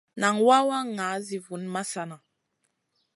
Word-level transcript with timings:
Nan 0.19 0.35
wawa 0.47 0.77
ŋa 0.95 1.07
zi 1.25 1.37
vun 1.45 1.63
masana. 1.73 2.17